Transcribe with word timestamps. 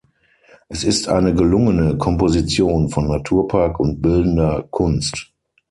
Es 0.67 0.83
ist 0.83 1.07
eine 1.09 1.31
gelungene 1.35 1.95
Komposition 1.99 2.89
von 2.89 3.07
Naturpark 3.07 3.79
und 3.79 4.01
bildender 4.01 4.67
Kunst. 4.71 5.31